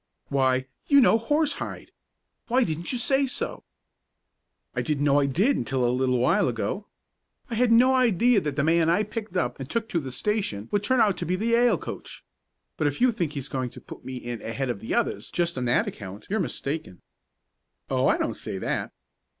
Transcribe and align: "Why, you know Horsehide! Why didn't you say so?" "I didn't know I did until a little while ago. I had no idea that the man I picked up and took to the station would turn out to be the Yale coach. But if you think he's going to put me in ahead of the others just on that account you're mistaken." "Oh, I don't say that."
"Why, 0.29 0.65
you 0.87 0.99
know 0.99 1.19
Horsehide! 1.19 1.91
Why 2.47 2.63
didn't 2.63 2.91
you 2.91 2.97
say 2.97 3.27
so?" 3.27 3.63
"I 4.75 4.81
didn't 4.81 5.03
know 5.03 5.19
I 5.19 5.27
did 5.27 5.55
until 5.55 5.85
a 5.87 5.93
little 5.93 6.17
while 6.17 6.47
ago. 6.47 6.87
I 7.51 7.53
had 7.53 7.71
no 7.71 7.93
idea 7.93 8.41
that 8.41 8.55
the 8.55 8.63
man 8.63 8.89
I 8.89 9.03
picked 9.03 9.37
up 9.37 9.59
and 9.59 9.69
took 9.69 9.87
to 9.89 9.99
the 9.99 10.11
station 10.11 10.69
would 10.71 10.83
turn 10.83 10.99
out 11.01 11.17
to 11.17 11.25
be 11.27 11.35
the 11.35 11.49
Yale 11.49 11.77
coach. 11.77 12.25
But 12.77 12.87
if 12.87 12.99
you 12.99 13.11
think 13.11 13.33
he's 13.33 13.47
going 13.47 13.69
to 13.69 13.79
put 13.79 14.03
me 14.03 14.15
in 14.15 14.41
ahead 14.41 14.71
of 14.71 14.79
the 14.79 14.95
others 14.95 15.29
just 15.29 15.55
on 15.55 15.65
that 15.65 15.87
account 15.87 16.25
you're 16.31 16.39
mistaken." 16.39 17.03
"Oh, 17.87 18.07
I 18.07 18.17
don't 18.17 18.33
say 18.33 18.57
that." 18.57 18.91